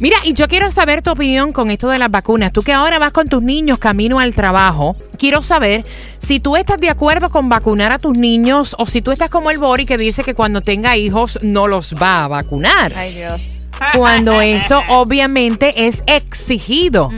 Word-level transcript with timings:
Mira, 0.00 0.16
y 0.24 0.32
yo 0.32 0.48
quiero 0.48 0.70
saber 0.70 1.02
tu 1.02 1.10
opinión 1.10 1.52
con 1.52 1.70
esto 1.70 1.88
de 1.88 1.98
las 1.98 2.10
vacunas. 2.10 2.52
Tú 2.52 2.62
que 2.62 2.72
ahora 2.72 2.98
vas 2.98 3.12
con 3.12 3.28
tus 3.28 3.42
niños 3.42 3.78
camino 3.78 4.18
al 4.18 4.34
trabajo, 4.34 4.96
quiero 5.18 5.42
saber 5.42 5.84
si 6.22 6.40
tú 6.40 6.56
estás 6.56 6.78
de 6.78 6.88
acuerdo 6.88 7.28
con 7.28 7.50
vacunar 7.50 7.92
a 7.92 7.98
tus 7.98 8.16
niños 8.16 8.74
o 8.78 8.86
si 8.86 9.02
tú 9.02 9.12
estás 9.12 9.28
como 9.28 9.50
el 9.50 9.58
Bori 9.58 9.84
que 9.84 9.98
dice 9.98 10.24
que 10.24 10.34
cuando 10.34 10.62
tenga 10.62 10.96
hijos 10.96 11.38
no 11.42 11.66
los 11.66 11.94
va 11.94 12.24
a 12.24 12.28
vacunar. 12.28 12.94
Ay, 12.96 13.14
Dios. 13.14 13.59
Cuando 13.96 14.40
esto 14.40 14.80
obviamente 14.88 15.86
es 15.86 16.02
exigido 16.06 17.10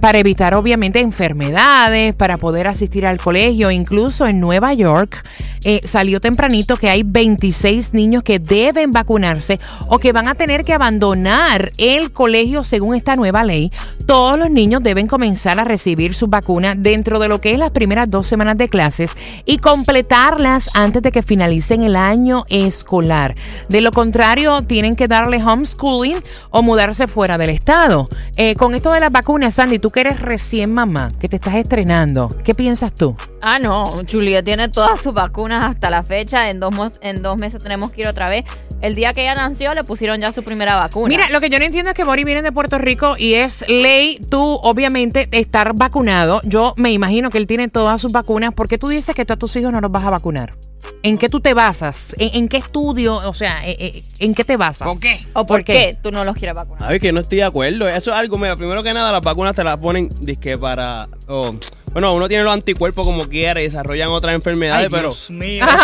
para 0.00 0.18
evitar 0.18 0.54
obviamente 0.54 1.00
enfermedades, 1.00 2.14
para 2.14 2.38
poder 2.38 2.66
asistir 2.66 3.06
al 3.06 3.18
colegio. 3.18 3.70
Incluso 3.70 4.26
en 4.26 4.40
Nueva 4.40 4.72
York 4.74 5.22
eh, 5.62 5.82
salió 5.84 6.20
tempranito 6.20 6.78
que 6.78 6.88
hay 6.88 7.02
26 7.02 7.92
niños 7.92 8.22
que 8.22 8.38
deben 8.38 8.92
vacunarse 8.92 9.58
o 9.88 9.98
que 9.98 10.12
van 10.12 10.26
a 10.26 10.34
tener 10.34 10.64
que 10.64 10.72
abandonar 10.72 11.70
el 11.76 12.12
colegio 12.12 12.64
según 12.64 12.94
esta 12.94 13.14
nueva 13.14 13.44
ley. 13.44 13.70
Todos 14.06 14.38
los 14.38 14.50
niños 14.50 14.82
deben 14.82 15.06
comenzar 15.06 15.60
a 15.60 15.64
recibir 15.64 16.14
su 16.14 16.28
vacuna 16.28 16.74
dentro 16.74 17.18
de 17.18 17.28
lo 17.28 17.40
que 17.40 17.52
es 17.52 17.58
las 17.58 17.70
primeras 17.70 18.10
dos 18.10 18.26
semanas 18.26 18.56
de 18.56 18.70
clases 18.70 19.10
y 19.44 19.58
completarlas 19.58 20.70
antes 20.72 21.02
de 21.02 21.12
que 21.12 21.22
finalicen 21.22 21.82
el 21.82 21.94
año 21.94 22.44
escolar. 22.48 23.36
De 23.68 23.82
lo 23.82 23.92
contrario, 23.92 24.62
tienen 24.62 24.96
que 24.96 25.08
darle 25.08 25.42
homeschooling 25.42 26.09
o 26.50 26.62
mudarse 26.62 27.06
fuera 27.08 27.38
del 27.38 27.50
estado. 27.50 28.06
Eh, 28.36 28.54
con 28.54 28.74
esto 28.74 28.92
de 28.92 29.00
las 29.00 29.12
vacunas, 29.12 29.54
Sandy, 29.54 29.78
tú 29.78 29.90
que 29.90 30.00
eres 30.00 30.20
recién 30.20 30.72
mamá, 30.72 31.12
que 31.18 31.28
te 31.28 31.36
estás 31.36 31.54
estrenando, 31.54 32.28
¿qué 32.44 32.54
piensas 32.54 32.94
tú? 32.94 33.16
Ah, 33.42 33.58
no, 33.58 34.02
Julia 34.10 34.42
tiene 34.42 34.68
todas 34.68 35.00
sus 35.00 35.14
vacunas 35.14 35.64
hasta 35.64 35.90
la 35.90 36.02
fecha. 36.02 36.50
En 36.50 36.60
dos, 36.60 36.98
en 37.00 37.22
dos 37.22 37.38
meses 37.38 37.62
tenemos 37.62 37.92
que 37.92 38.02
ir 38.02 38.08
otra 38.08 38.28
vez. 38.28 38.44
El 38.80 38.94
día 38.94 39.12
que 39.12 39.22
ella 39.22 39.34
nació 39.34 39.74
le 39.74 39.84
pusieron 39.84 40.20
ya 40.20 40.32
su 40.32 40.42
primera 40.42 40.74
vacuna. 40.76 41.08
Mira, 41.08 41.28
lo 41.30 41.40
que 41.40 41.50
yo 41.50 41.58
no 41.58 41.64
entiendo 41.64 41.90
es 41.90 41.96
que 41.96 42.04
Bori 42.04 42.24
viene 42.24 42.42
de 42.42 42.50
Puerto 42.50 42.78
Rico 42.78 43.14
y 43.18 43.34
es 43.34 43.66
ley 43.68 44.18
tú, 44.30 44.40
obviamente, 44.62 45.28
estar 45.32 45.74
vacunado. 45.74 46.40
Yo 46.44 46.74
me 46.76 46.90
imagino 46.90 47.28
que 47.30 47.38
él 47.38 47.46
tiene 47.46 47.68
todas 47.68 48.00
sus 48.00 48.12
vacunas. 48.12 48.54
¿Por 48.54 48.68
qué 48.68 48.78
tú 48.78 48.88
dices 48.88 49.14
que 49.14 49.24
tú 49.24 49.34
a 49.34 49.36
tus 49.36 49.54
hijos 49.56 49.72
no 49.72 49.80
los 49.80 49.90
vas 49.90 50.04
a 50.04 50.10
vacunar? 50.10 50.54
¿En 51.02 51.18
qué 51.18 51.28
tú 51.28 51.40
te 51.40 51.54
basas? 51.54 52.14
¿En, 52.18 52.42
en 52.42 52.48
qué 52.48 52.58
estudio? 52.58 53.16
O 53.16 53.34
sea, 53.34 53.66
eh, 53.66 53.76
eh, 53.78 54.02
¿en 54.18 54.34
qué 54.34 54.44
te 54.44 54.56
basas? 54.56 54.86
¿Por 54.88 55.00
qué? 55.00 55.18
¿O 55.32 55.46
por 55.46 55.46
¿por 55.46 55.64
qué? 55.64 55.72
qué 55.72 55.98
tú 56.02 56.10
no 56.10 56.24
los 56.24 56.34
quieres 56.34 56.54
vacunar? 56.54 56.90
Ay, 56.90 57.00
que 57.00 57.12
no 57.12 57.20
estoy 57.20 57.38
de 57.38 57.44
acuerdo. 57.44 57.88
Eso 57.88 58.10
es 58.10 58.16
algo, 58.16 58.36
mira, 58.38 58.56
primero 58.56 58.82
que 58.82 58.92
nada, 58.92 59.12
las 59.12 59.22
vacunas 59.22 59.54
te 59.54 59.64
las 59.64 59.76
ponen, 59.78 60.08
disque 60.20 60.58
para. 60.58 61.06
oh, 61.28 61.54
bueno, 61.92 62.12
uno 62.14 62.28
tiene 62.28 62.44
los 62.44 62.52
anticuerpos 62.52 63.04
como 63.04 63.28
quiera 63.28 63.60
y 63.60 63.64
desarrollan 63.64 64.08
otras 64.10 64.34
enfermedades, 64.34 64.84
Ay, 64.84 64.90
pero. 64.90 65.08
Dios 65.08 65.30
mío. 65.30 65.64
¿Por 65.66 65.76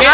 qué? 0.00 0.08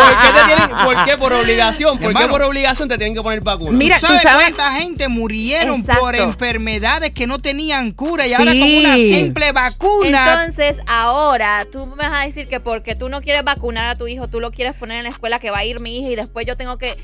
¿Por 0.00 0.22
qué 0.22 0.38
te 0.38 0.44
tienen- 0.46 0.70
¿Por 0.84 1.04
qué 1.04 1.16
por 1.18 1.32
obligación? 1.32 1.98
¿Por 1.98 2.14
qué 2.14 2.26
por 2.28 2.42
obligación 2.42 2.88
te 2.88 2.96
tienen 2.96 3.14
que 3.14 3.22
poner 3.22 3.42
vacunas? 3.42 3.74
Mira, 3.74 3.96
¿Tú 3.98 4.06
tú 4.06 4.12
sabes, 4.14 4.22
sabes- 4.22 4.54
cuánta 4.54 4.72
gente 4.80 5.08
murieron 5.08 5.80
Exacto. 5.80 6.00
por 6.02 6.16
enfermedades 6.16 7.10
que 7.10 7.26
no 7.26 7.38
tenían 7.38 7.92
cura 7.92 8.26
y 8.26 8.30
Sí. 8.30 8.34
ahora 8.34 8.52
con 8.52 8.62
una 8.62 8.94
simple 8.96 9.52
vacuna? 9.52 10.32
Entonces, 10.32 10.76
ahora 10.86 11.66
tú 11.70 11.86
me 11.86 12.08
vas 12.08 12.20
a 12.22 12.26
decir 12.26 12.46
que 12.48 12.60
porque 12.60 12.94
tú 12.94 13.08
no 13.08 13.20
quieres 13.20 13.44
vacunar 13.44 13.88
a 13.90 13.94
tu 13.94 14.06
hijo, 14.06 14.28
tú 14.28 14.40
lo 14.40 14.50
quieres 14.50 14.76
poner 14.76 14.96
en 14.98 15.02
la 15.04 15.10
escuela 15.10 15.38
que 15.38 15.50
va 15.50 15.58
a 15.58 15.64
ir 15.64 15.80
mi 15.80 15.98
hija 15.98 16.08
y 16.08 16.16
después 16.16 16.46
yo 16.46 16.56
tengo 16.56 16.78
que 16.78 16.96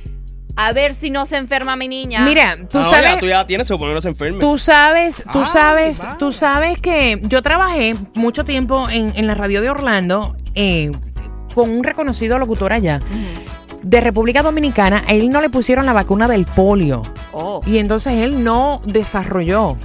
a 0.56 0.72
ver 0.72 0.94
si 0.94 1.10
no 1.10 1.26
se 1.26 1.36
enferma 1.36 1.76
mi 1.76 1.86
niña. 1.88 2.20
Mira, 2.24 2.56
tú 2.70 2.78
Ah, 2.78 2.82
no, 2.82 2.90
sabes... 2.90 3.12
ya, 3.14 3.18
tú 3.20 3.26
ya 3.26 3.46
tienes, 3.46 3.66
se 3.66 3.74
supone 3.74 3.90
que 3.90 3.94
no 3.96 4.00
se 4.00 4.08
enferme. 4.08 4.40
Tú 4.40 4.56
sabes, 4.58 5.22
tú 5.32 5.40
Ay, 5.40 5.44
sabes, 5.46 6.02
vale. 6.02 6.16
tú 6.18 6.32
sabes 6.32 6.78
que 6.78 7.20
yo 7.24 7.42
trabajé 7.42 7.94
mucho 8.14 8.44
tiempo 8.44 8.88
en, 8.90 9.12
en 9.16 9.26
la 9.26 9.34
radio 9.34 9.60
de 9.60 9.70
Orlando 9.70 10.34
eh, 10.54 10.90
con 11.54 11.70
un 11.70 11.84
reconocido 11.84 12.38
locutor 12.38 12.72
allá 12.72 13.00
de 13.82 14.00
República 14.00 14.42
Dominicana. 14.42 15.04
A 15.06 15.12
él 15.12 15.28
no 15.28 15.40
le 15.40 15.50
pusieron 15.50 15.86
la 15.86 15.92
vacuna 15.92 16.26
del 16.28 16.44
polio 16.46 17.02
Oh. 17.32 17.60
y 17.66 17.78
entonces 17.78 18.14
él 18.14 18.42
no 18.42 18.80
desarrolló 18.86 19.76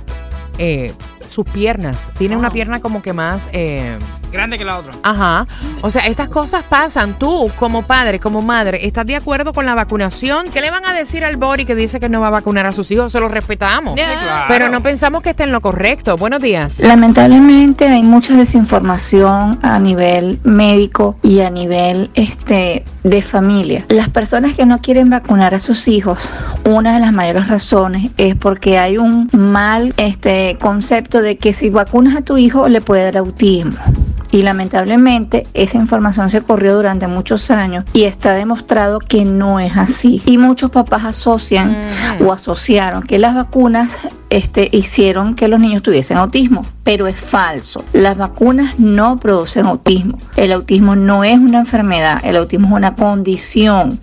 eh, 0.58 0.94
sus 1.28 1.46
piernas. 1.46 2.12
Tiene 2.18 2.38
una 2.38 2.48
Oh. 2.48 2.52
pierna 2.52 2.80
como 2.80 3.02
que 3.02 3.12
más... 3.14 3.50
eh, 3.52 3.98
Grande 4.32 4.58
que 4.58 4.66
la 4.66 4.80
otra. 4.80 4.94
Ajá. 5.04 5.46
O 5.82 5.92
sea, 5.92 6.08
estas 6.08 6.30
cosas 6.30 6.64
pasan. 6.64 7.18
Tú, 7.20 7.52
como 7.58 7.84
padre, 7.84 8.20
como 8.20 8.42
madre, 8.42 8.86
¿estás 8.86 9.06
de 9.06 9.16
acuerdo 9.16 9.54
con 9.54 9.66
la 9.66 9.76
vacunación? 9.76 10.50
¿Qué 10.52 10.62
le 10.62 10.72
van 10.72 10.86
a 10.86 10.94
decir 10.94 11.26
al 11.26 11.38
Bori 11.38 11.66
que 11.66 11.76
dice 11.76 12.00
que 12.00 12.10
no 12.10 12.22
va 12.22 12.28
a 12.28 12.32
vacunar 12.32 12.66
a 12.66 12.72
sus 12.72 12.90
hijos? 12.92 13.12
Se 13.12 13.20
lo 13.20 13.28
respetamos. 13.28 13.96
Claro. 13.96 14.46
Pero 14.48 14.70
no 14.70 14.82
pensamos 14.82 15.22
que 15.22 15.32
esté 15.32 15.44
en 15.44 15.52
lo 15.52 15.62
correcto. 15.62 16.18
Buenos 16.18 16.40
días. 16.40 16.80
Lamentablemente 16.80 17.88
hay 17.88 18.04
mucha 18.04 18.36
desinformación 18.36 19.60
a 19.62 19.80
nivel 19.80 20.40
médico 20.44 21.18
y 21.22 21.42
a 21.42 21.50
nivel 21.50 22.10
este 22.14 22.86
de 23.04 23.22
familia. 23.22 23.86
Las 23.90 24.10
personas 24.10 24.54
que 24.54 24.66
no 24.66 24.80
quieren 24.80 25.10
vacunar 25.10 25.54
a 25.56 25.60
sus 25.60 25.88
hijos, 25.88 26.20
una 26.66 26.94
de 26.94 27.00
las 27.00 27.12
mayores 27.12 27.48
razones 27.48 28.12
es 28.18 28.36
porque 28.36 28.78
hay 28.78 28.98
un 28.98 29.30
mal 29.34 29.94
este 29.98 30.58
concepto 30.60 31.22
de 31.22 31.38
que 31.38 31.54
si 31.54 31.70
vacunas 31.70 32.16
a 32.16 32.22
tu 32.22 32.38
hijo 32.38 32.68
le 32.68 32.82
puede 32.82 33.04
dar 33.04 33.18
autismo. 33.18 33.78
Y 34.32 34.44
lamentablemente 34.44 35.46
esa 35.54 35.78
información 35.78 36.30
se 36.30 36.42
corrió 36.42 36.76
durante 36.76 37.08
muchos 37.08 37.52
años 37.52 37.86
y 37.94 38.04
está 38.04 38.34
demostrado 38.34 39.00
que 39.00 39.26
no 39.26 39.60
es 39.60 39.78
así. 39.78 40.22
Y 40.26 40.38
muchos 40.38 40.72
papás 40.72 41.06
asocian 41.06 41.76
o 42.26 42.32
asociaron 42.32 43.04
que 43.04 43.20
las 43.20 43.36
vacunas 43.36 44.00
este, 44.32 44.70
hicieron 44.72 45.36
que 45.36 45.50
los 45.50 45.60
niños 45.60 45.84
tuviesen 45.84 46.18
autismo, 46.18 46.66
pero 46.84 47.08
es 47.08 47.18
falso. 47.18 47.84
Las 47.92 48.18
vacunas 48.18 48.80
no 48.80 49.18
producen 49.18 49.66
autismo. 49.66 50.18
El 50.38 50.54
autismo 50.54 50.96
no 50.96 51.26
es 51.26 51.38
una 51.38 51.60
enfermedad, 51.60 52.22
el 52.24 52.38
autismo 52.38 52.68
es 52.68 52.74
una 52.74 52.96
condición 52.96 54.00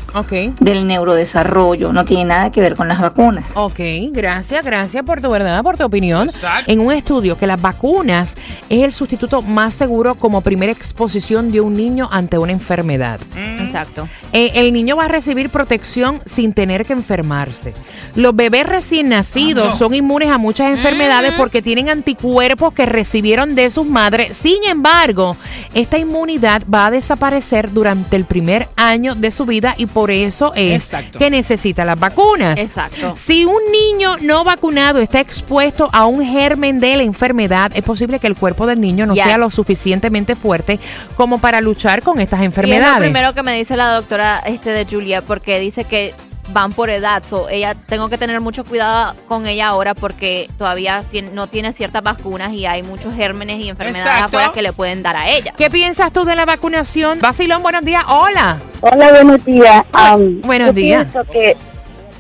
del 0.61 0.87
neurodesarrollo, 0.87 1.95
no 1.95 2.05
tiene 2.05 2.27
nada 2.27 2.51
que 2.51 2.61
ver 2.61 2.77
con 2.77 2.89
las 2.89 3.01
vacunas. 3.01 3.47
Ok, 3.55 3.81
gracias, 4.11 4.65
gracias 4.65 5.03
por 5.05 5.23
tu 5.23 5.31
verdad, 5.31 5.63
por 5.63 5.79
tu 5.79 5.85
opinión. 5.85 6.29
Exacto. 6.29 6.71
En 6.71 6.81
un 6.81 6.93
estudio 6.93 7.39
que 7.39 7.47
las 7.47 7.61
vacunas 7.61 8.35
es 8.69 8.85
el 8.85 8.93
sustituto 8.93 9.43
más 9.43 9.75
seguro 9.75 10.15
como 10.15 10.41
primera 10.41 10.73
exposición 10.73 11.51
de 11.51 11.61
un 11.61 11.75
niño 11.75 12.09
ante 12.11 12.39
una 12.39 12.53
enfermedad. 12.53 13.21
Exacto. 13.69 14.09
Eh, 14.33 14.53
el 14.57 14.73
niño 14.73 14.97
va 14.97 15.05
a 15.07 15.09
recibir 15.09 15.49
protección 15.51 16.21
sin 16.25 16.53
tener 16.53 16.85
que 16.85 16.93
enfermarse. 16.93 17.73
Los 18.15 18.35
bebés 18.37 18.67
recién 18.67 19.09
nacidos 19.09 19.67
Ah, 19.69 19.71
no. 19.71 19.77
son 19.77 19.95
inmunes 19.95 20.29
a 20.31 20.39
muchas 20.39 20.71
enfermedades 20.77 21.33
porque 21.37 21.63
tienen 21.63 21.89
anticuerpos 21.89 22.73
que 22.75 22.85
recibieron 22.87 23.55
de 23.55 23.71
sus 23.71 23.87
madres. 23.87 24.37
Sin 24.37 24.63
embargo, 24.65 25.37
esta 25.75 25.99
inmunidad 25.99 26.63
va 26.73 26.87
a 26.87 26.91
desaparecer 26.91 27.71
durante 27.73 28.17
el 28.17 28.25
primer 28.25 28.69
año 28.77 29.15
de 29.15 29.31
su 29.31 29.47
vida 29.47 29.75
y 29.77 29.87
por 29.87 30.11
eso 30.11 30.53
es 30.55 30.83
Exacto. 30.85 31.19
que 31.19 31.31
necesita 31.31 31.85
las 31.85 31.99
vacunas. 31.99 32.59
Exacto. 32.59 33.15
Si 33.17 33.45
un 33.45 33.59
niño 33.73 34.17
no 34.23 34.45
vacunado 34.45 35.01
está 35.01 35.21
expuesto 35.21 35.89
a 35.93 36.07
un 36.07 36.25
germen 36.25 36.81
de 36.81 36.97
la 36.97 37.03
enfermedad, 37.03 37.71
es 37.75 37.83
posible 37.83 38.19
que 38.19 38.27
el 38.27 38.35
cuerpo 38.37 38.67
del 38.67 38.81
niño 38.81 39.07
no 39.07 39.15
Yes. 39.15 39.25
sea 39.25 39.39
lo 39.39 39.51
suficientemente 39.51 40.35
fuerte 40.37 40.79
como 41.17 41.39
para 41.39 41.61
luchar 41.61 42.03
con 42.03 42.21
estas 42.21 42.41
Y 42.41 42.43
es 42.43 42.47
enfermedades. 42.47 42.95
lo 42.95 43.01
primero 43.13 43.33
que 43.35 43.43
me 43.43 43.53
dice 43.59 43.77
la 43.77 43.91
doctora 43.95 44.43
este 44.47 44.71
de 44.71 44.87
Julia, 44.87 45.23
porque 45.23 45.59
dice 45.61 45.85
que 45.85 46.15
van 46.51 46.73
por 46.73 46.89
edad. 46.89 47.23
So, 47.29 47.49
ella 47.51 47.75
tengo 47.75 48.09
que 48.09 48.17
tener 48.17 48.41
mucho 48.41 48.65
cuidado 48.65 49.15
con 49.29 49.47
ella 49.47 49.69
ahora 49.69 49.95
porque 49.95 50.49
todavía 50.57 51.05
tiene- 51.11 51.31
no 51.33 51.47
tiene 51.47 51.75
ciertas 51.75 52.03
vacunas 52.03 52.53
y 52.55 52.65
hay 52.65 52.83
muchos 52.83 53.15
gérmenes 53.15 53.59
y 53.61 53.69
enfermedades 53.69 54.07
Exacto. 54.07 54.25
afuera 54.39 54.51
que 54.55 54.63
le 54.63 54.73
pueden 54.73 55.03
dar 55.03 55.15
a 55.17 55.29
ella. 55.29 55.53
¿Qué 55.59 55.69
piensas 55.69 56.11
tú 56.13 56.25
de 56.25 56.35
la 56.35 56.47
vacunación? 56.47 57.19
Basilón, 57.21 57.63
buenos 57.63 57.85
días. 57.85 58.03
Hola. 58.09 58.59
Hola, 58.81 59.11
buenos 59.11 59.45
días. 59.45 59.85
Am, 59.93 60.41
buenos 60.41 60.69
yo 60.69 60.73
días. 60.73 61.07
Pienso 61.13 61.31
que, 61.31 61.57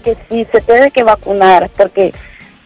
que 0.04 0.16
sí 0.28 0.46
se 0.52 0.60
tiene 0.60 0.90
que 0.90 1.02
vacunar, 1.04 1.70
porque 1.74 2.12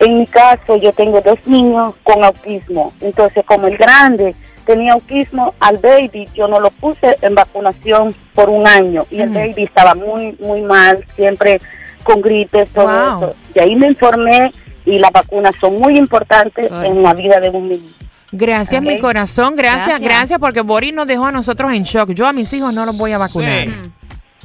en 0.00 0.19
mi 0.19 0.26
caso 0.26 0.74
yo 0.76 0.92
tengo 0.92 1.20
dos 1.20 1.38
niños 1.46 1.94
con 2.02 2.24
autismo. 2.24 2.92
Entonces, 3.00 3.44
como 3.46 3.69
el 3.69 3.76
grande 3.78 4.34
tenía 4.62 4.92
autismo, 4.94 5.54
al 5.60 5.78
baby 5.78 6.28
yo 6.34 6.48
no 6.48 6.60
lo 6.60 6.70
puse 6.70 7.16
en 7.22 7.34
vacunación 7.34 8.14
por 8.34 8.48
un 8.50 8.66
año 8.66 9.04
y 9.10 9.20
el 9.20 9.30
baby 9.30 9.64
estaba 9.64 9.94
muy, 9.94 10.36
muy 10.40 10.62
mal, 10.62 11.04
siempre 11.14 11.60
con 12.02 12.20
gripe, 12.20 12.66
todo 12.66 12.86
Wow. 12.86 13.16
eso. 13.28 13.36
Y 13.54 13.58
ahí 13.60 13.76
me 13.76 13.86
informé 13.88 14.52
y 14.84 14.98
las 14.98 15.12
vacunas 15.12 15.54
son 15.60 15.78
muy 15.78 15.96
importantes 15.96 16.68
en 16.84 17.02
la 17.02 17.14
vida 17.14 17.38
de 17.40 17.50
un 17.50 17.68
niño. 17.68 17.88
Gracias, 18.34 18.80
mi 18.80 18.98
corazón. 18.98 19.54
Gracias, 19.56 19.86
Gracias. 19.86 20.00
gracias, 20.00 20.38
porque 20.38 20.62
Boris 20.62 20.94
nos 20.94 21.06
dejó 21.06 21.26
a 21.26 21.32
nosotros 21.32 21.70
en 21.72 21.82
shock. 21.82 22.10
Yo 22.12 22.26
a 22.26 22.32
mis 22.32 22.50
hijos 22.54 22.74
no 22.74 22.86
los 22.86 22.96
voy 22.96 23.12
a 23.12 23.18
vacunar. 23.18 23.66
Sí. 23.66 23.74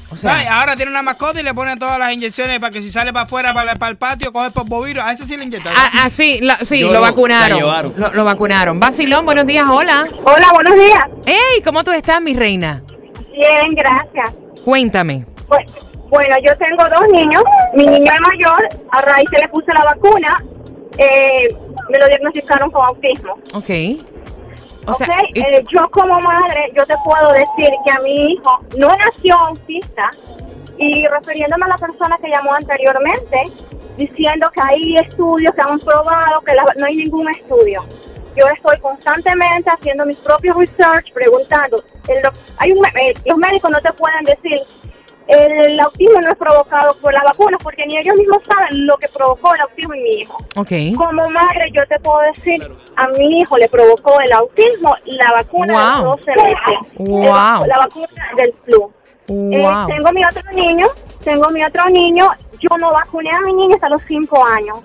O 0.10 0.16
sea, 0.16 0.36
Ay, 0.38 0.48
ahora 0.50 0.76
tiene 0.78 0.90
una 0.92 1.02
mascota 1.02 1.40
y 1.40 1.44
le 1.44 1.54
pone 1.54 1.76
todas 1.76 2.00
las 2.00 2.14
inyecciones 2.14 2.60
para 2.60 2.72
que 2.72 2.82
si 2.82 2.92
sale 2.92 3.12
para 3.12 3.26
afuera, 3.26 3.54
para, 3.54 3.76
para 3.76 3.92
el 3.92 3.98
patio, 3.98 4.32
coge 4.32 4.52
polvovirus. 4.52 5.04
A 5.04 5.12
ese 5.12 5.26
sí 5.26 5.36
le 5.36 5.44
inyectan. 5.44 5.74
ah, 5.76 5.90
ah, 6.04 6.10
sí, 6.10 6.40
la- 6.42 6.58
sí, 6.60 6.80
Yo 6.80 6.88
lo 6.88 6.94
lo- 6.94 7.02
vacunaron. 7.02 7.50
la 7.50 7.56
llevaron. 7.66 7.94
Lo, 7.98 8.14
lo 8.14 8.24
vacunaron. 8.24 8.80
Basilón, 8.80 9.26
buenos 9.26 9.46
días, 9.46 9.66
hola. 9.70 10.08
Hola, 10.24 10.48
buenos 10.54 10.76
días. 10.76 11.04
Hey, 11.26 11.62
¿cómo 11.64 11.84
tú 11.84 11.92
estás, 11.92 12.22
mi 12.22 12.34
reina? 12.34 12.82
Bien, 13.34 13.74
gracias. 13.76 14.34
Cuéntame. 14.64 15.26
Bu- 15.50 15.84
Bueno, 16.10 16.36
yo 16.46 16.56
tengo 16.58 16.84
dos 16.90 17.08
niños. 17.12 17.44
Mi 17.76 17.86
niño 17.86 18.10
es 18.14 18.22
mayor, 18.22 18.70
a 18.92 19.02
raíz 19.02 19.28
que 19.30 19.40
le 19.42 19.50
puse 19.50 19.74
la 19.74 19.84
vacuna, 19.84 20.42
eh, 20.98 21.54
me 21.90 22.00
lo 22.00 22.08
diagnosticaron 22.08 22.72
con 22.72 22.86
autismo. 22.86 23.34
Ok. 23.54 23.70
O 24.88 24.94
sea, 24.94 25.08
Ok, 25.08 25.30
y- 25.34 25.40
eh, 25.42 25.64
yo 25.70 25.90
como 25.90 26.20
madre, 26.22 26.72
yo 26.78 26.86
te 26.86 26.96
puedo 27.04 27.32
decir 27.34 27.70
que 27.86 27.92
a 27.92 28.00
mi 28.00 28.32
hijo 28.34 28.60
no 28.78 28.88
nació 28.96 29.36
autista 29.38 30.10
y 30.78 31.06
refiriéndome 31.08 31.66
a 31.66 31.70
la 31.70 31.76
persona 31.78 32.18
que 32.22 32.30
llamó 32.30 32.54
anteriormente, 32.54 33.44
diciendo 33.98 34.50
que 34.54 34.62
hay 34.62 34.98
estudios 34.98 35.54
que 35.56 35.62
han 35.62 35.80
probado 35.80 36.40
que 36.42 36.54
la- 36.54 36.74
no 36.78 36.86
hay 36.86 36.96
ningún 36.96 37.30
estudio. 37.30 37.84
Yo 38.36 38.46
estoy 38.48 38.78
constantemente 38.80 39.70
haciendo 39.70 40.06
mis 40.06 40.18
propios 40.18 40.56
research, 40.56 41.12
preguntando. 41.12 41.84
El 42.08 42.22
hay 42.60 42.72
un, 42.72 42.86
eh, 42.86 43.14
los 43.26 43.38
médicos 43.38 43.72
no 43.72 43.82
te 43.82 43.92
pueden 43.94 44.24
decir 44.24 44.60
el 45.28 45.78
autismo 45.80 46.22
no 46.22 46.30
es 46.30 46.38
provocado 46.38 46.96
por 47.02 47.12
las 47.12 47.24
vacunas 47.24 47.57
porque 47.57 47.57
ni 47.88 47.98
ellos 47.98 48.16
mismos 48.16 48.40
saben 48.46 48.86
lo 48.86 48.98
que 48.98 49.08
provocó 49.10 49.54
el 49.56 49.62
autismo 49.62 49.94
en 49.94 50.04
mi 50.04 50.10
hijo. 50.22 50.38
ok. 50.56 50.72
Como 50.98 51.30
madre, 51.30 51.72
yo 51.74 51.86
te 51.88 52.00
puedo 52.00 52.20
decir, 52.34 52.62
a 52.96 53.08
mi 53.10 53.40
hijo 53.40 53.58
le 53.58 53.68
provocó 53.70 54.20
el 54.22 54.32
autismo 54.34 54.96
la 55.06 55.32
vacuna 55.32 55.74
de 55.74 55.74
Wow. 55.74 56.16
los 56.16 56.26
12 56.26 56.32
meses. 56.36 56.80
Wow. 56.98 57.64
El- 57.64 57.70
La 57.70 57.78
vacuna 57.80 58.08
del 58.38 58.54
flu. 58.66 58.92
Eh, 59.30 59.62
Wow. 59.62 59.88
tengo 59.88 60.12
mi 60.14 60.24
otro 60.24 60.52
niño, 60.54 60.88
tengo 61.24 61.50
mi 61.50 61.64
otro 61.64 61.86
niño. 61.90 62.30
Yo 62.60 62.78
no 62.78 62.92
vacuné 62.92 63.30
a 63.32 63.42
mi 63.42 63.54
niño 63.54 63.76
hasta 63.76 63.90
los 63.90 64.02
5 64.08 64.44
años. 64.46 64.80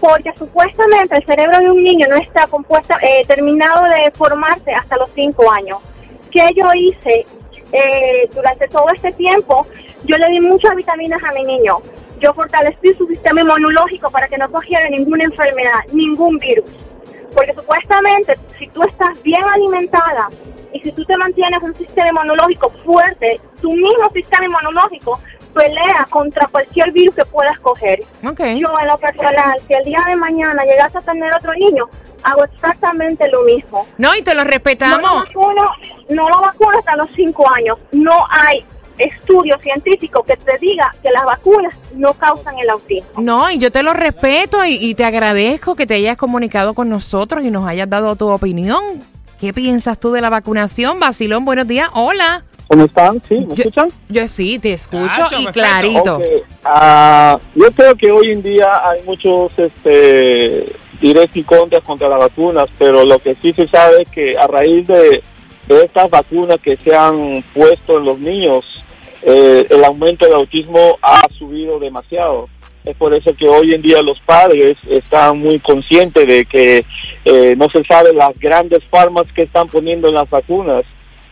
Porque 0.00 0.32
supuestamente 0.36 1.16
el 1.16 1.24
cerebro 1.24 1.58
de 1.60 1.70
un 1.70 1.82
niño 1.82 2.06
no 2.08 2.16
está 2.16 2.46
compuesto, 2.48 2.94
eh, 3.00 3.24
terminado 3.26 3.84
de 3.84 4.10
formarse 4.10 4.72
hasta 4.72 4.96
los 4.96 5.08
5 5.14 5.50
años. 5.50 5.78
¿Qué 6.30 6.48
yo 6.56 6.66
hice 6.74 7.24
eh, 7.72 8.28
durante 8.34 8.66
todo 8.68 8.86
este 8.94 9.12
tiempo? 9.12 9.66
Yo 10.04 10.18
le 10.18 10.28
di 10.28 10.40
muchas 10.40 10.74
vitaminas 10.76 11.22
a 11.22 11.32
mi 11.32 11.44
niño. 11.44 11.78
Yo 12.20 12.32
fortalecí 12.34 12.94
su 12.94 13.06
sistema 13.06 13.40
inmunológico 13.42 14.10
para 14.10 14.28
que 14.28 14.38
no 14.38 14.50
cogiera 14.50 14.88
ninguna 14.88 15.24
enfermedad, 15.24 15.80
ningún 15.92 16.38
virus. 16.38 16.70
Porque 17.34 17.52
supuestamente, 17.54 18.38
si 18.58 18.68
tú 18.68 18.82
estás 18.84 19.20
bien 19.22 19.42
alimentada 19.44 20.28
y 20.72 20.80
si 20.80 20.92
tú 20.92 21.04
te 21.04 21.16
mantienes 21.16 21.62
un 21.62 21.74
sistema 21.74 22.08
inmunológico 22.08 22.70
fuerte, 22.84 23.40
tu 23.60 23.72
mismo 23.72 24.08
sistema 24.12 24.46
inmunológico 24.46 25.20
pelea 25.52 26.06
contra 26.10 26.46
cualquier 26.48 26.90
virus 26.92 27.14
que 27.14 27.24
puedas 27.24 27.58
coger. 27.60 28.00
Ok. 28.26 28.40
Yo 28.56 28.78
en 28.80 28.86
lo 28.88 28.98
personal, 28.98 29.54
si 29.66 29.74
el 29.74 29.84
día 29.84 30.02
de 30.08 30.16
mañana 30.16 30.64
llegas 30.64 30.94
a 30.96 31.00
tener 31.00 31.32
otro 31.32 31.52
niño, 31.54 31.88
hago 32.22 32.44
exactamente 32.44 33.28
lo 33.28 33.42
mismo. 33.42 33.86
No, 33.98 34.14
y 34.16 34.22
te 34.22 34.34
lo 34.34 34.40
No 34.40 34.44
lo 34.44 34.50
respetamos. 34.50 35.24
vacuno, 35.26 35.70
no 36.08 36.28
lo 36.28 36.40
vacuno 36.40 36.78
hasta 36.78 36.96
los 36.96 37.08
5 37.14 37.50
años. 37.54 37.78
No 37.92 38.26
hay 38.30 38.64
estudio 38.98 39.58
científico 39.60 40.22
que 40.22 40.36
te 40.36 40.58
diga 40.58 40.94
que 41.02 41.10
las 41.10 41.24
vacunas 41.24 41.74
no 41.96 42.12
causan 42.14 42.58
el 42.58 42.70
autismo. 42.70 43.10
No, 43.18 43.50
y 43.50 43.58
yo 43.58 43.70
te 43.72 43.82
lo 43.82 43.92
respeto 43.94 44.64
y, 44.64 44.74
y 44.74 44.94
te 44.94 45.04
agradezco 45.04 45.74
que 45.76 45.86
te 45.86 45.94
hayas 45.94 46.16
comunicado 46.16 46.74
con 46.74 46.88
nosotros 46.88 47.44
y 47.44 47.50
nos 47.50 47.66
hayas 47.68 47.88
dado 47.90 48.14
tu 48.16 48.28
opinión. 48.28 48.82
¿Qué 49.40 49.52
piensas 49.52 49.98
tú 49.98 50.12
de 50.12 50.20
la 50.20 50.30
vacunación? 50.30 51.00
Basilón, 51.00 51.44
buenos 51.44 51.66
días. 51.66 51.88
Hola. 51.92 52.44
¿Cómo 52.68 52.86
están? 52.86 53.20
¿Sí? 53.28 53.40
¿Me 53.40 53.48
Yo- 53.54 53.64
escuchan? 53.64 53.88
Yo 54.08 54.26
sí, 54.26 54.58
te 54.58 54.72
escucho 54.72 55.06
Cacho, 55.06 55.38
y 55.40 55.46
clarito. 55.46 56.16
Ok, 56.16 56.22
ah, 56.64 57.38
yo 57.54 57.70
creo 57.72 57.94
que 57.94 58.10
hoy 58.10 58.32
en 58.32 58.42
día 58.42 58.88
hay 58.88 59.02
muchos 59.02 59.52
este, 59.58 60.64
directos 61.00 61.36
y 61.36 61.42
contras 61.42 61.82
contra 61.84 62.08
las 62.08 62.20
vacunas, 62.20 62.68
pero 62.78 63.04
lo 63.04 63.18
que 63.18 63.36
sí 63.42 63.52
se 63.52 63.66
sabe 63.66 64.02
es 64.02 64.08
que 64.08 64.38
a 64.38 64.46
raíz 64.46 64.86
de 64.86 65.22
estas 65.68 66.10
vacunas 66.10 66.58
que 66.62 66.76
se 66.76 66.94
han 66.94 67.42
puesto 67.54 67.98
en 67.98 68.04
los 68.04 68.18
niños, 68.18 68.64
eh, 69.22 69.66
el 69.70 69.84
aumento 69.84 70.26
del 70.26 70.34
autismo 70.34 70.98
ha 71.00 71.22
subido 71.30 71.78
demasiado. 71.78 72.48
Es 72.84 72.94
por 72.96 73.14
eso 73.14 73.34
que 73.34 73.48
hoy 73.48 73.72
en 73.72 73.80
día 73.80 74.02
los 74.02 74.20
padres 74.20 74.76
están 74.88 75.38
muy 75.38 75.58
conscientes 75.60 76.26
de 76.26 76.44
que 76.44 76.84
eh, 77.24 77.54
no 77.56 77.70
se 77.70 77.82
sabe 77.84 78.12
las 78.12 78.38
grandes 78.38 78.84
farmas 78.84 79.32
que 79.32 79.42
están 79.42 79.66
poniendo 79.68 80.08
en 80.08 80.14
las 80.14 80.28
vacunas 80.28 80.82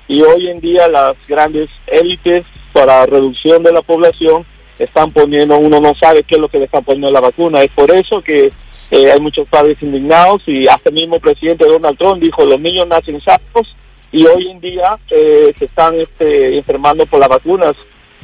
y 0.09 0.23
hoy 0.23 0.49
en 0.49 0.61
día 0.61 0.89
las 0.89 1.15
grandes 1.29 1.69
élites 1.87 2.47
para 2.73 3.05
reducción 3.05 3.63
de 3.63 3.73
la 3.73 3.83
población 3.83 4.47
están 4.79 5.13
poniendo, 5.13 5.59
uno 5.59 5.79
no 5.79 5.95
sabe 5.95 6.23
qué 6.23 6.37
es 6.37 6.41
lo 6.41 6.49
que 6.49 6.59
le 6.59 6.65
están 6.65 6.85
poniendo 6.85 7.09
en 7.09 7.15
la 7.15 7.21
vacuna. 7.21 7.63
Es 7.63 7.71
por 7.73 7.91
eso 7.91 8.23
que 8.23 8.51
eh, 8.91 9.13
hay 9.13 9.21
muchos 9.21 9.47
padres 9.49 9.77
indignados 9.83 10.43
y 10.47 10.67
hasta 10.67 10.89
el 10.89 10.95
mismo 10.95 11.21
presidente 11.21 11.67
Donald 11.67 11.99
Trump 11.99 12.23
dijo 12.23 12.47
los 12.47 12.61
niños 12.61 12.87
nacen 12.87 13.21
sanos 13.21 13.77
y 14.13 14.25
hoy 14.27 14.51
en 14.51 14.61
día 14.61 14.99
eh, 15.11 15.53
se 15.59 15.65
están 15.65 15.95
este, 15.99 16.57
enfermando 16.59 17.07
por 17.07 17.19
las 17.21 17.29
vacunas 17.29 17.73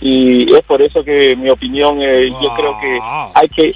y 0.01 0.53
es 0.55 0.61
por 0.67 0.81
eso 0.81 1.03
que 1.03 1.35
mi 1.37 1.51
opinión 1.51 2.01
eh, 2.01 2.29
yo 2.41 2.55
creo 2.55 2.79
que 2.81 2.99
hay 3.35 3.49
que 3.49 3.73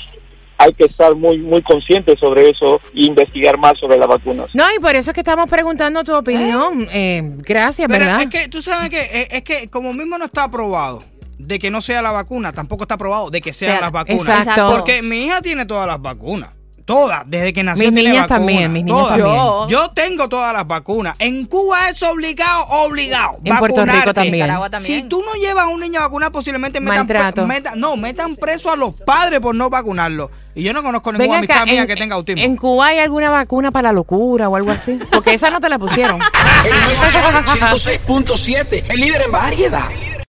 hay 0.58 0.72
que 0.74 0.84
estar 0.84 1.16
muy 1.16 1.38
muy 1.38 1.60
conscientes 1.62 2.20
sobre 2.20 2.50
eso 2.50 2.76
e 2.94 3.02
investigar 3.06 3.58
más 3.58 3.76
sobre 3.80 3.98
las 3.98 4.06
vacunas. 4.06 4.46
No, 4.54 4.64
y 4.72 4.78
por 4.78 4.94
eso 4.94 5.10
es 5.10 5.14
que 5.14 5.20
estamos 5.20 5.50
preguntando 5.50 6.04
tu 6.04 6.14
opinión. 6.14 6.86
Eh, 6.92 7.22
gracias, 7.38 7.88
Pero 7.90 8.04
¿verdad? 8.04 8.22
es 8.22 8.28
que 8.28 8.48
tú 8.48 8.62
sabes 8.62 8.88
que 8.90 9.00
es, 9.00 9.28
es 9.32 9.42
que 9.42 9.66
como 9.68 9.92
mismo 9.92 10.18
no 10.18 10.26
está 10.26 10.44
aprobado 10.44 11.02
de 11.38 11.58
que 11.58 11.72
no 11.72 11.82
sea 11.82 12.00
la 12.02 12.12
vacuna, 12.12 12.52
tampoco 12.52 12.82
está 12.84 12.94
aprobado 12.94 13.30
de 13.30 13.40
que 13.40 13.52
sean 13.52 13.72
Sea- 13.72 13.80
las 13.80 13.90
vacunas. 13.90 14.38
Exacto. 14.38 14.68
Porque 14.70 15.02
mi 15.02 15.24
hija 15.24 15.42
tiene 15.42 15.66
todas 15.66 15.88
las 15.88 16.00
vacunas. 16.00 16.56
Todas, 16.84 17.22
desde 17.26 17.52
que 17.52 17.62
nació 17.62 17.84
Mis 17.90 17.94
tiene 17.94 18.10
niñas 18.10 18.28
vacuna, 18.28 18.38
también, 18.38 18.72
mis 18.72 18.84
niñas 18.84 18.98
todas. 18.98 19.18
también. 19.18 19.36
Yo. 19.36 19.68
Yo 19.68 19.88
tengo 19.90 20.28
todas 20.28 20.52
las 20.52 20.66
vacunas. 20.66 21.14
En 21.20 21.46
Cuba 21.46 21.88
es 21.90 22.02
obligado, 22.02 22.64
obligado. 22.64 23.38
En 23.44 23.56
Puerto 23.56 23.84
Rico 23.84 23.96
vacunarte. 24.12 24.14
también. 24.14 24.50
Si 24.80 25.02
tú 25.02 25.22
no 25.24 25.34
llevas 25.40 25.64
a 25.64 25.68
un 25.68 25.80
niño 25.80 26.00
a 26.00 26.02
vacunar, 26.02 26.32
posiblemente 26.32 26.80
metan, 26.80 27.06
pre- 27.06 27.20
metan- 27.46 27.76
no, 27.76 27.96
metan 27.96 28.36
preso 28.36 28.70
a 28.70 28.76
los 28.76 28.96
padres 29.02 29.40
por 29.40 29.54
no 29.54 29.70
vacunarlo. 29.70 30.30
Y 30.54 30.62
yo 30.64 30.72
no 30.72 30.82
conozco 30.82 31.12
ninguna 31.12 31.38
amistad 31.38 31.58
acá, 31.58 31.66
mía 31.66 31.82
en, 31.82 31.86
que 31.86 31.96
tenga 31.96 32.14
autismo. 32.16 32.42
¿En 32.42 32.56
Cuba 32.56 32.88
hay 32.88 32.98
alguna 32.98 33.30
vacuna 33.30 33.70
para 33.70 33.88
la 33.88 33.92
locura 33.94 34.48
o 34.48 34.56
algo 34.56 34.70
así? 34.70 34.98
Porque 35.10 35.32
esa 35.34 35.50
no 35.50 35.60
te 35.60 35.68
la 35.68 35.78
pusieron. 35.78 36.20
El 36.64 36.70
nuevo 36.70 37.04
Sol 37.10 37.92
106.7, 38.06 38.84
el 38.88 39.00
líder 39.00 39.22
en 39.22 39.32
variedad. 39.32 39.88